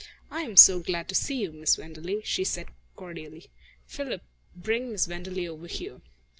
"I 0.31 0.41
am 0.41 0.57
so 0.57 0.79
glad 0.79 1.07
to 1.09 1.13
see 1.13 1.43
you, 1.43 1.51
Miss 1.51 1.77
Wenderley," 1.77 2.23
she 2.25 2.43
said 2.43 2.69
cordially. 2.95 3.51
"Philip, 3.85 4.23
bring 4.55 4.91
Miss 4.91 5.05
Wenderley 5.07 5.47
over 5.47 5.67
here. 5.67 6.01